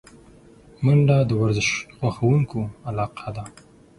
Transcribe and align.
منډه 0.83 1.17
د 1.29 1.31
ورزش 1.41 1.69
خوښونکو 1.97 2.61
علاقه 2.89 3.29
ده 3.35 3.43